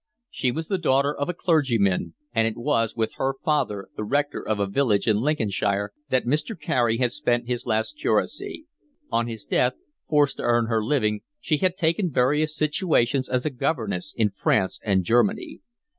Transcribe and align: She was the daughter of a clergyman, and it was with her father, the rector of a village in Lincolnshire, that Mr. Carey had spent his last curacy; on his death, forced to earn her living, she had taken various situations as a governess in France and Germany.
She 0.31 0.49
was 0.51 0.67
the 0.67 0.79
daughter 0.79 1.15
of 1.15 1.29
a 1.29 1.33
clergyman, 1.35 2.15
and 2.33 2.47
it 2.47 2.57
was 2.57 2.95
with 2.95 3.11
her 3.17 3.35
father, 3.45 3.89
the 3.95 4.03
rector 4.03 4.41
of 4.41 4.59
a 4.59 4.65
village 4.65 5.05
in 5.07 5.17
Lincolnshire, 5.21 5.93
that 6.09 6.25
Mr. 6.25 6.59
Carey 6.59 6.97
had 6.97 7.11
spent 7.11 7.47
his 7.47 7.67
last 7.67 7.99
curacy; 7.99 8.65
on 9.11 9.27
his 9.27 9.45
death, 9.45 9.75
forced 10.09 10.37
to 10.37 10.41
earn 10.43 10.65
her 10.65 10.83
living, 10.83 11.21
she 11.39 11.57
had 11.57 11.77
taken 11.77 12.09
various 12.09 12.55
situations 12.57 13.29
as 13.29 13.45
a 13.45 13.51
governess 13.51 14.15
in 14.17 14.31
France 14.31 14.79
and 14.83 15.03
Germany. 15.03 15.61